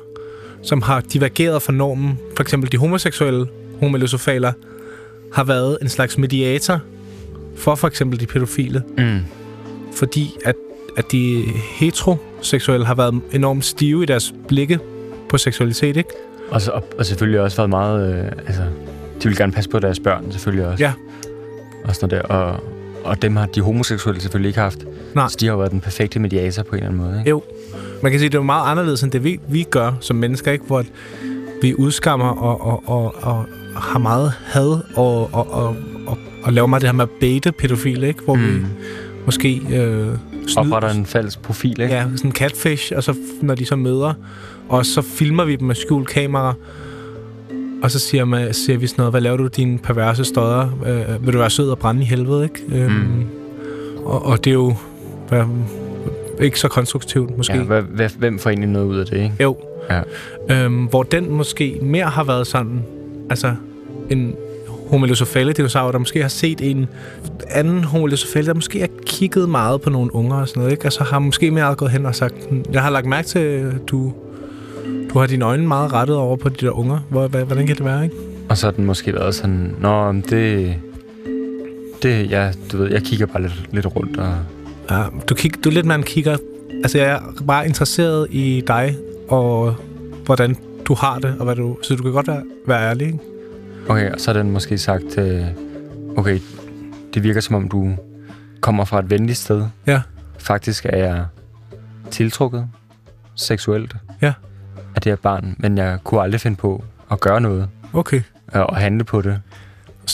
[0.63, 3.47] som har divergeret fra normen, for eksempel de homoseksuelle
[3.81, 4.53] homolosofaler,
[5.33, 6.81] har været en slags mediator
[7.57, 9.19] for for eksempel de pædofile Mm.
[9.95, 10.55] fordi at,
[10.97, 11.43] at de
[11.79, 14.79] heteroseksuelle har været enormt stive i deres blikke
[15.29, 16.11] på seksualitet, ikke?
[16.51, 18.15] Og, så, og, og selvfølgelig også været meget...
[18.25, 18.63] Øh, altså,
[19.23, 20.85] de vil gerne passe på deres børn, selvfølgelig også.
[20.85, 20.93] Ja.
[21.85, 22.23] Og sådan der.
[22.23, 22.61] Og,
[23.05, 24.79] og dem har de homoseksuelle selvfølgelig ikke haft.
[25.15, 25.29] Nej.
[25.29, 27.19] Så de har jo været den perfekte mediator på en eller anden måde.
[27.19, 27.31] Ikke?
[27.31, 27.43] Jo.
[28.03, 30.53] Man kan sige, at det er meget anderledes end det, vi, vi gør som mennesker,
[30.53, 30.65] ikke?
[30.67, 30.85] Hvor
[31.63, 33.45] vi udskammer og, og, og, og
[33.77, 37.47] har meget had og, og, og, og, og laver meget det her med at bait
[37.59, 38.21] pædofile, ikke?
[38.25, 38.43] Hvor mm.
[38.47, 38.67] vi
[39.25, 40.07] måske øh,
[40.47, 41.95] snyder, Opretter en falsk profil, ikke?
[41.95, 44.15] Ja, sådan en catfish, og så når de så møder,
[44.69, 46.55] og så filmer vi dem med skjult kamera,
[47.83, 50.69] og så siger, man, siger vi sådan noget, hvad laver du dine perverse støder?
[50.87, 52.83] Øh, vil du være sød og brænde i helvede, ikke?
[52.85, 53.25] Øhm, Mm.
[54.05, 54.75] og, og det er jo
[55.29, 55.45] hvad,
[56.41, 57.67] ikke så konstruktivt, måske.
[57.99, 59.35] Ja, hvem får egentlig noget ud af det, ikke?
[59.41, 59.57] Jo.
[59.91, 60.01] Ja.
[60.51, 62.83] Øhm, hvor den måske mere har været sådan,
[63.31, 63.55] altså
[64.11, 64.35] en
[64.91, 66.87] homolosofale dinosaur, der måske har set en
[67.51, 70.87] anden homolosofale, der måske har kigget meget på nogle unger og sådan noget, ikke?
[70.87, 72.35] Og så har måske mere gået hen og sagt,
[72.73, 74.13] jeg har lagt mærke til, at du,
[75.13, 76.99] du har dine øjne meget rettet over på de der unger.
[77.09, 78.17] Hvor, hvordan kan det være, ikke?
[78.49, 80.75] Og så har den måske været sådan, Nå, det...
[82.03, 84.35] Det, ja, du ved, jeg kigger bare lidt, lidt rundt og...
[84.91, 86.37] Ja, du, kig, du er lidt mere en kigger.
[86.83, 88.97] Altså, jeg er bare interesseret i dig,
[89.29, 89.75] og
[90.25, 91.79] hvordan du har det, og hvad du...
[91.83, 93.19] Så du kan godt være, være ærlig, ikke?
[93.89, 95.45] Okay, og så har den måske sagt, øh,
[96.17, 96.39] okay,
[97.15, 97.97] det virker som om du
[98.61, 99.65] kommer fra et venligt sted.
[99.87, 100.01] Ja.
[100.39, 101.25] Faktisk er jeg
[102.11, 102.69] tiltrukket
[103.35, 104.33] seksuelt Ja.
[104.97, 108.23] af det her barn, men jeg kunne aldrig finde på at gøre noget Okay.
[108.55, 109.41] øh, og handle på det.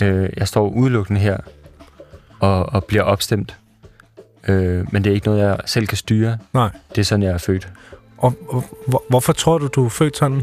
[0.03, 1.37] Øh, jeg står udelukkende her
[2.41, 3.57] og, og bliver opstemt.
[4.49, 6.39] Øh, men det er ikke noget, jeg selv kan styre.
[6.55, 6.69] Nej.
[6.91, 7.69] Det er sådan, jeg er født.
[8.19, 10.43] Og, og hvor, hvorfor tror du, du er født sådan?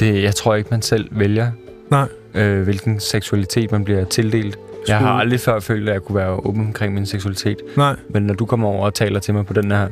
[0.00, 1.50] Det, jeg tror ikke, man selv vælger,
[1.90, 2.08] Nej.
[2.34, 4.58] øh, hvilken seksualitet man bliver tildelt.
[4.88, 7.56] Jeg har aldrig før følt, at jeg kunne være åben omkring min seksualitet.
[7.76, 7.96] Nej.
[8.08, 9.88] Men når du kommer over og taler til mig på den her,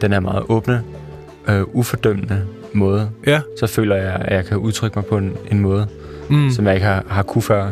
[0.00, 0.82] den her meget åbne,
[1.48, 2.42] øh, ufordømmende
[2.72, 3.40] måde, Ja.
[3.60, 5.86] så føler jeg, at jeg kan udtrykke mig på en, en måde,
[6.28, 6.50] Mm.
[6.50, 7.70] som jeg ikke har, har kunne før.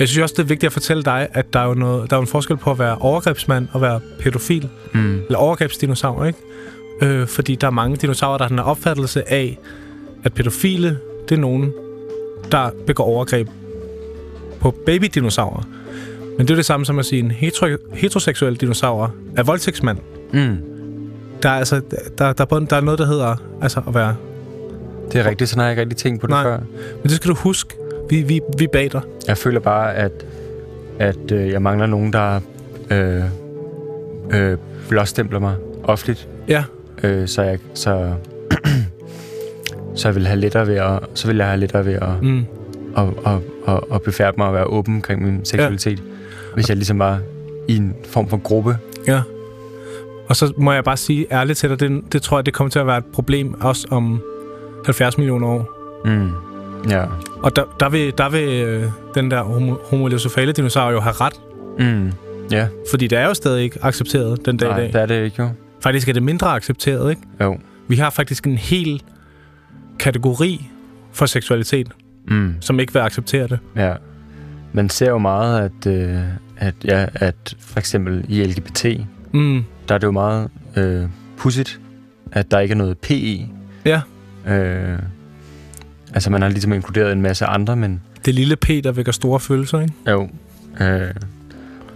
[0.00, 2.16] Jeg synes også, det er vigtigt at fortælle dig, at der er jo, noget, der
[2.16, 4.68] er en forskel på at være overgrebsmand og være pædofil.
[4.94, 5.14] Mm.
[5.14, 6.38] Eller overgrebsdinosaur, ikke?
[7.02, 9.58] Øh, fordi der er mange dinosaurer, der har den opfattelse af,
[10.24, 11.72] at pædofile, det er nogen,
[12.52, 13.48] der begår overgreb
[14.60, 15.68] på babydinosaurer.
[16.38, 19.98] Men det er det samme som at sige, at en hetero- heteroseksuel dinosaur er voldtægtsmand.
[20.32, 20.56] Mm.
[21.42, 21.80] Der er, altså,
[22.18, 24.16] der, der, er både, der er noget, der hedder altså, at være...
[25.12, 26.42] Det er rigtigt, sådan har jeg ikke rigtig tænkt på det Nej.
[26.42, 26.58] før.
[27.02, 27.74] Men det skal du huske.
[28.10, 29.00] Vi, vi, vi bag dig.
[29.28, 30.12] Jeg føler bare, at,
[30.98, 32.40] at øh, jeg mangler nogen, der
[32.90, 33.22] øh,
[34.30, 36.28] øh, blåstempler mig offentligt.
[36.48, 36.64] Ja.
[37.02, 38.12] Øh, så jeg så,
[39.94, 42.44] så jeg vil have lettere ved at, så vil jeg have lettere ved at, Mm.
[42.96, 43.32] at, at,
[43.74, 45.98] at, at befærde mig og være åben omkring min seksualitet.
[45.98, 46.04] Ja.
[46.54, 47.18] Hvis jeg ligesom var
[47.68, 48.78] i en form for gruppe.
[49.06, 49.20] Ja.
[50.28, 52.70] Og så må jeg bare sige ærligt til dig, det, det tror jeg, det kommer
[52.70, 54.20] til at være et problem også om
[54.84, 55.68] 70 millioner år.
[56.04, 56.28] Mm.
[56.90, 57.04] Ja.
[57.42, 61.32] Og der, der vil, der vil øh, den der homo, homolosofale dinosaur jo have ret.
[61.78, 62.12] Mm.
[62.50, 64.92] Ja, Fordi det er jo stadig ikke accepteret den dag i nej, dag.
[64.92, 65.48] det er det ikke jo.
[65.82, 67.22] Faktisk er det mindre accepteret, ikke?
[67.40, 67.58] Jo.
[67.88, 69.02] Vi har faktisk en hel
[69.98, 70.66] kategori
[71.12, 71.88] for seksualitet,
[72.28, 72.54] Mm.
[72.60, 73.58] som ikke vil acceptere det.
[73.76, 73.94] Ja.
[74.72, 76.18] Man ser jo meget, at, øh,
[76.56, 78.84] at, ja, at for eksempel i LGBT,
[79.32, 79.64] Mm.
[79.88, 81.04] der er det jo meget øh,
[81.36, 81.80] pudsigt,
[82.32, 83.46] at der ikke er noget P i.
[83.84, 84.00] Ja.
[84.48, 84.98] Øh,
[86.16, 89.40] altså, man har ligesom inkluderet en masse andre, men Det lille P, der vækker store
[89.40, 89.94] følelser, ikke?
[90.10, 90.28] jo.
[90.80, 91.14] Øh,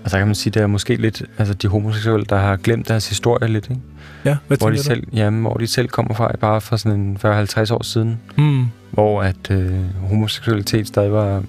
[0.05, 2.89] og så kan man sige, det er måske lidt altså, de homoseksuelle, der har glemt
[2.89, 3.83] deres historie lidt, ikke?
[4.25, 7.01] Ja, hvad Hvor de, tænker selv, jamen, hvor de selv kommer fra, bare for sådan
[7.01, 8.19] en 40-50 år siden.
[8.37, 8.43] du?
[8.43, 8.65] Mm.
[8.91, 9.73] Hvor at øh,
[10.09, 11.43] homoseksualitet stadig var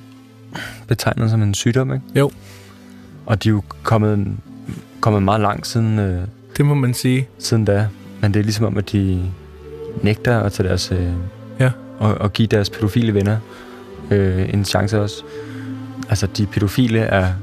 [0.87, 2.05] betegnet som en sygdom, ikke?
[2.15, 2.31] Jo.
[3.25, 4.27] Og de er jo kommet,
[5.01, 6.21] kommet meget langt siden, øh,
[6.57, 7.27] Det må man sige.
[7.39, 7.87] siden da.
[8.21, 9.21] Men det er ligesom om, at de
[10.03, 10.91] nægter at tage deres...
[10.91, 11.07] Øh.
[12.01, 13.37] Og, og give deres pædofile venner
[14.11, 15.23] øh, en chance også.
[16.09, 17.33] Altså, de pædofile er...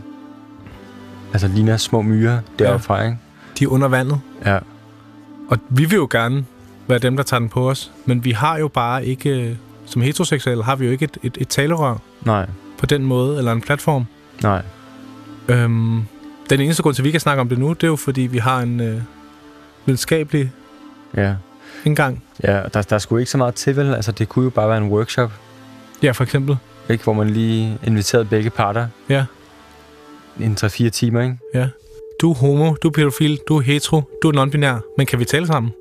[1.32, 3.18] Altså, ligner små myrer deroppe fra, ikke?
[3.58, 4.20] De er under vandet.
[4.46, 4.58] Ja.
[5.48, 6.44] Og vi vil jo gerne
[6.88, 7.92] være dem, der tager den på os.
[8.04, 9.58] Men vi har jo bare ikke...
[9.86, 12.46] Som heteroseksuelle har vi jo ikke et, et, et talerør Nej,
[12.78, 14.04] på den måde, eller en platform.
[14.42, 14.62] nej.
[15.48, 16.02] Øhm,
[16.50, 18.20] den eneste grund til, at vi kan snakke om det nu, det er jo, fordi
[18.20, 19.00] vi har en øh,
[19.86, 20.52] videnskabelig
[21.16, 21.34] Ja.
[21.88, 22.24] Indgang.
[22.44, 23.94] Ja, der, der er sgu ikke så meget til, vel?
[23.94, 25.30] Altså, det kunne jo bare være en workshop,
[26.02, 26.56] Ja, for eksempel.
[26.90, 27.04] ikke?
[27.04, 28.86] Hvor man lige inviterede begge parter.
[29.08, 29.24] Ja.
[30.40, 31.38] En 3-4 timer, ikke?
[31.54, 31.68] Ja.
[32.20, 34.94] Du er homo, du er pædofil, du er hetero, du er non-binær.
[34.96, 35.72] Men kan vi tale sammen?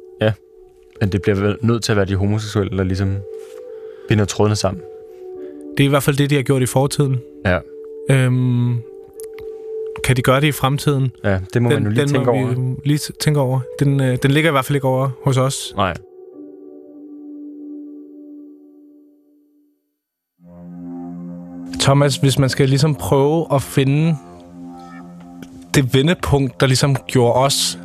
[1.02, 3.16] Men det bliver vel nødt til at være de homoseksuelle, der ligesom
[4.08, 4.84] binder trådene sammen.
[5.78, 7.20] Det er i hvert fald det, de har gjort i fortiden.
[7.46, 7.60] Ja.
[8.10, 8.82] Øhm,
[10.08, 11.12] kan de gøre det i fremtiden?
[11.24, 12.48] Ja, det må den, man jo lige den tænke over.
[12.48, 13.60] vi lige tænke over.
[13.80, 15.74] Den, øh, den ligger i hvert fald ikke over hos os.
[15.78, 15.94] Nej.
[21.80, 24.16] Thomas, hvis man skal ligesom prøve at finde
[25.76, 27.80] det vendepunkt, der ligesom gjorde os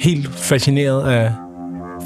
[0.00, 1.32] helt fascineret af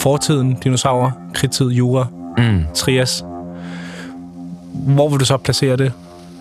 [0.00, 2.06] fortiden, dinosaurer, kridtid, jura,
[2.38, 2.62] Mm.
[2.74, 3.24] trias.
[4.74, 5.92] Hvor vil du så placere det?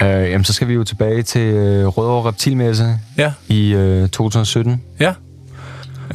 [0.04, 3.32] Øh, jamen, så skal vi jo tilbage til øh, Rødovre Reptilmesse Ja.
[3.48, 4.82] i øh, 2017.
[5.00, 5.14] Ja.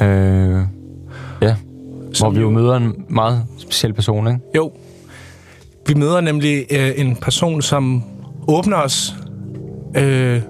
[0.05, 0.61] Øh,
[1.41, 1.55] ja,
[2.13, 4.39] Som hvor vi jo møder en meget speciel person, ikke?
[4.55, 4.71] Jo.
[5.87, 8.03] Vi møder nemlig øh, en person, som
[8.47, 9.15] åbner os.
[9.97, 10.41] Øh,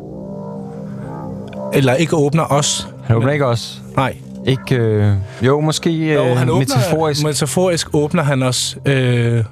[1.74, 2.88] eller ikke åbner os.
[3.04, 3.82] Han åbner ikke os.
[3.96, 4.16] Nej.
[4.48, 7.24] Ikke, øh, jo, måske Jo, øh, han åbner, metaforisk.
[7.24, 9.44] Metaforisk åbner han os øh,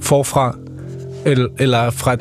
[0.00, 0.56] forfra.
[1.24, 2.16] Eller, eller fra...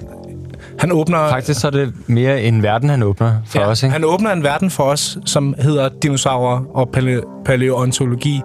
[0.79, 1.29] Han åbner...
[1.29, 3.93] Faktisk så er det mere en verden, han åbner for ja, os, ikke?
[3.93, 8.41] Han åbner en verden for os, som hedder dinosaurer og paleo- paleontologi.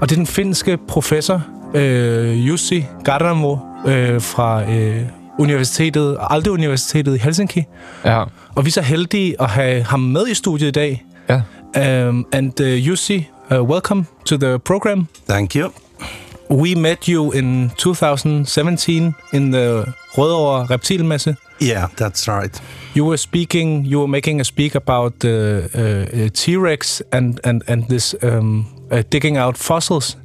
[0.00, 1.42] Og det er den finske professor,
[1.74, 5.02] øh, Jussi Garamo, øh, fra øh,
[5.38, 7.64] universitetet, Aalto Universitetet i Helsinki.
[8.04, 8.24] Ja.
[8.54, 11.04] Og vi er så heldige at have ham med i studiet i dag.
[11.28, 12.08] Ja.
[12.08, 15.06] Um, and uh, Jussi, uh, welcome to the program.
[15.28, 15.70] Thank you.
[16.50, 21.36] We met you in 2017 in the Rødovre Reptilmesse.
[21.60, 22.60] Yeah, that's right.
[22.94, 27.62] You were speaking, you were making a speak about the uh, uh, T-Rex and, and,
[27.68, 30.16] and this um, uh, digging out fossils.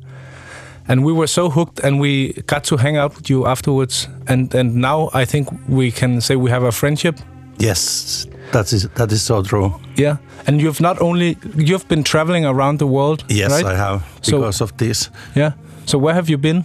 [0.88, 4.07] And we were so hooked and we got to hang out with you afterwards.
[4.27, 7.19] And, and now I think we can say we have a friendship.
[7.59, 9.73] Yes, that is that is so true.
[9.95, 10.17] Yeah.
[10.47, 13.65] And you've not only, you've been traveling around the world, Yes, right?
[13.65, 15.09] I have So- because of this.
[15.35, 15.51] Yeah.
[15.85, 16.63] So where have you been?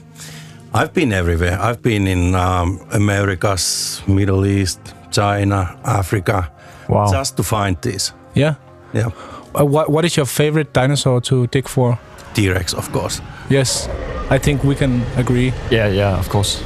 [0.72, 1.59] I've been everywhere.
[1.61, 4.80] I've been in um, Americas, Middle East,
[5.11, 6.50] China, Africa,
[6.88, 7.11] Wow.
[7.12, 8.12] just to find this.
[8.35, 8.54] Yeah.
[8.92, 9.11] Yeah,
[9.54, 11.98] Uh, what, what is your favorite dinosaur to dig for?
[12.35, 13.20] T-Rex, of course.
[13.48, 13.88] Yes,
[14.30, 15.52] I think we can agree.
[15.70, 16.62] Yeah, yeah, of course.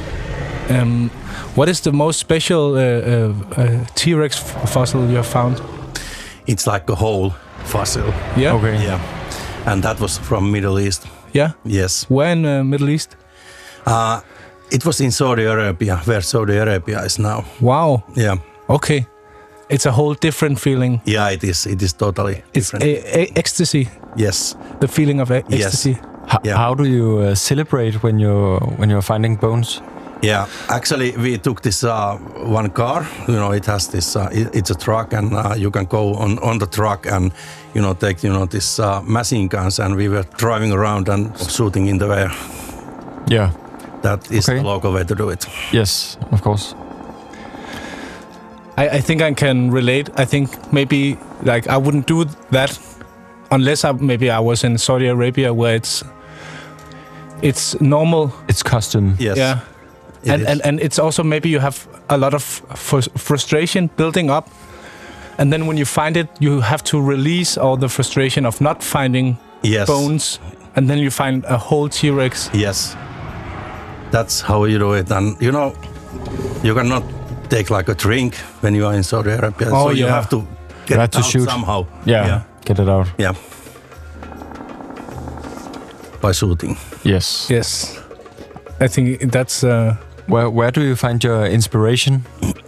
[0.69, 1.09] Um,
[1.55, 5.61] what is the most special uh, uh, uh, T-Rex f- fossil you have found?
[6.47, 7.33] It's like a whole
[7.65, 8.11] fossil.
[8.37, 8.53] Yeah.
[8.55, 8.83] Okay.
[8.83, 8.99] Yeah,
[9.65, 11.05] and that was from Middle East.
[11.35, 11.51] Yeah.
[11.65, 13.15] Yes, Where in Middle East?
[13.85, 14.19] uh,
[14.71, 17.43] it was in Saudi Arabia, where Saudi Arabia is now.
[17.61, 18.03] Wow.
[18.15, 18.37] Yeah,
[18.69, 19.05] Okay.
[19.69, 21.01] It's a whole different feeling.
[21.05, 21.65] yeah, it is.
[21.65, 22.83] It is totally It's different.
[22.85, 23.87] a, a- ecstasy.
[24.15, 25.97] yes, The feeling of e- ecstasy.
[26.27, 26.57] How, Yeah.
[26.57, 29.81] how do you uh, celebrate when you're when you're finding bones?
[30.23, 32.17] Yeah, actually, we took this uh,
[32.55, 33.05] one car.
[33.27, 34.15] You know, it has this.
[34.15, 37.31] Uh, it, it's a truck, and uh, you can go on on the truck and
[37.75, 41.31] you know take you know this uh, machine guns, and we were driving around and
[41.37, 42.31] shooting in the air.
[43.27, 43.51] Yeah.
[44.01, 44.59] That is Okay.
[44.59, 45.45] the local way to do it.
[45.73, 46.75] Yes, of course.
[48.77, 50.09] I, I think I can relate.
[50.17, 52.79] I think maybe like I wouldn't do that
[53.51, 56.03] unless I maybe I was in Saudi Arabia where it's
[57.41, 58.31] it's normal.
[58.47, 59.15] It's custom.
[59.19, 59.37] Yes.
[59.37, 59.59] Yeah.
[60.23, 64.29] it and, and and it's also maybe you have a lot of fr- frustration building
[64.29, 64.49] up
[65.37, 68.83] and then when you find it, you have to release all the frustration of not
[68.83, 69.87] finding Yes.
[69.87, 70.39] bones,
[70.75, 72.49] and then you find a whole T Rex.
[72.53, 72.95] Yes.
[74.11, 75.11] That's how you do it.
[75.11, 75.73] And you know,
[76.63, 77.03] you cannot
[77.49, 79.69] take like a drink when you are in Saudi Arabia.
[79.71, 80.37] Oh, so you have to
[80.85, 81.49] get You have it to out shoot.
[81.49, 81.85] somehow.
[82.05, 82.41] Yeah, Yeah.
[82.65, 83.07] get it out.
[83.17, 83.33] Yeah.
[86.21, 86.77] By shooting.
[87.03, 87.47] Yes.
[87.49, 87.99] Yes,
[88.79, 89.63] I think that's.
[89.63, 89.95] Uh,
[90.27, 92.25] Where where do you find your inspiration?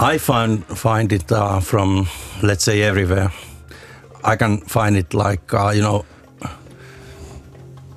[0.00, 2.06] I find find it uh, from
[2.42, 3.30] let's say everywhere.
[4.24, 6.04] I can find it like uh, you know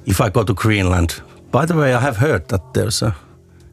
[0.06, 1.22] if I go to Greenland.
[1.52, 3.14] By the way, I have heard that there's a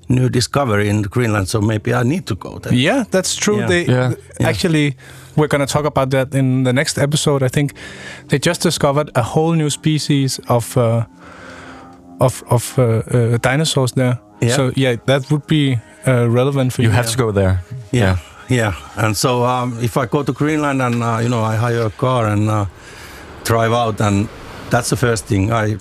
[0.08, 2.74] new discovery in Greenland, so maybe I need to go there.
[2.74, 3.60] Yeah, that's true.
[3.60, 3.68] Yeah.
[3.68, 4.12] They Yeah.
[4.48, 4.96] actually
[5.36, 7.42] we're going to talk about that in the next episode.
[7.42, 7.72] I think
[8.28, 11.04] they just discovered a whole new species of uh,
[12.20, 14.18] of of uh, uh, dinosaurs there.
[14.42, 14.56] Yeah.
[14.56, 16.88] So yeah, that would be uh, relevant for you.
[16.88, 17.60] You have to go there.
[17.92, 18.74] Yeah, yeah.
[18.96, 21.90] And so um, if I go to Greenland and uh, you know I hire a
[21.90, 22.66] car and uh,
[23.44, 24.28] drive out, and
[24.70, 25.76] that's the first thing I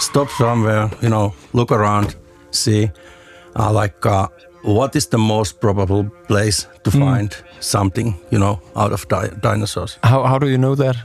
[0.00, 2.16] stop somewhere, you know, look around,
[2.50, 2.90] see,
[3.58, 4.28] uh, like uh,
[4.62, 9.98] what is the most probable place to find something, you know, out of di- dinosaurs.
[10.02, 10.96] How how do you know that?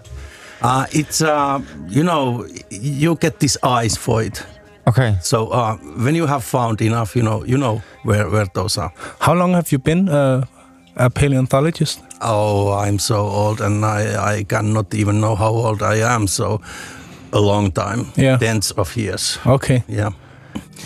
[0.62, 4.44] Uh, it's uh, you know you get these eyes for it.
[4.88, 5.16] Okay.
[5.22, 8.92] So uh, when you have found enough, you know, you know where where those are.
[9.20, 10.44] How long have you been uh,
[10.96, 12.00] a paleontologist?
[12.22, 16.28] Oh, I'm so old, and I, I cannot even know how old I am.
[16.28, 16.62] So,
[17.34, 18.38] a long time, Yeah.
[18.38, 19.40] tens of years.
[19.46, 19.84] Okay.
[19.88, 20.12] Yeah,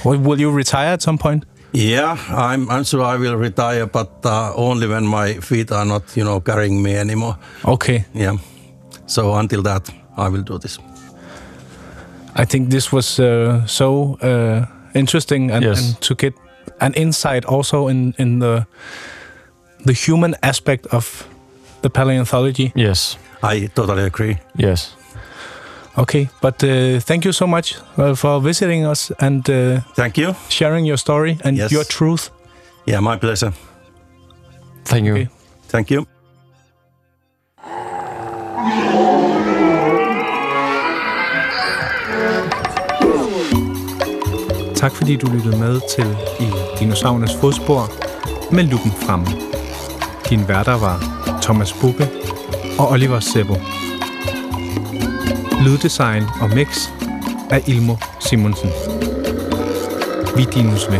[0.06, 1.44] Well, will you retire at some point?
[1.74, 2.18] yeah.
[2.30, 6.24] I'm I'm sure I will retire, but uh, only when my feet are not, you
[6.24, 7.36] know, carrying me anymore.
[7.66, 8.06] Okay.
[8.14, 8.38] Yeah.
[9.08, 10.80] So until that, I will do this.
[12.36, 15.80] I think this was uh, so uh, interesting and, Yes.
[15.80, 16.34] and to get
[16.80, 18.66] an insight also in, in the
[19.86, 21.28] the human aspect of
[21.82, 22.72] the paleontology.
[22.76, 23.18] Yes.
[23.44, 24.38] I totally agree.
[24.58, 24.96] Yes.
[25.98, 30.34] Okay, but uh, thank you so much uh, for visiting us and uh, Thank you.
[30.50, 31.72] sharing your story and Yes.
[31.72, 32.30] your truth.
[32.88, 33.54] Yeah, my pleasure.
[34.86, 35.14] Thank you.
[35.14, 35.30] Okay.
[35.70, 36.06] Thank you.
[44.76, 47.92] Tak fordi du lyttede med til i Dinosaurernes fodspor
[48.52, 49.28] med luppen fremme.
[50.30, 50.98] Din værter var
[51.42, 52.10] Thomas Bukke
[52.80, 53.56] og Oliver Sebo.
[55.66, 56.90] Lyddesign og mix
[57.50, 58.70] af Ilmo Simonsen.
[60.36, 61.00] Vi er Dinos ved.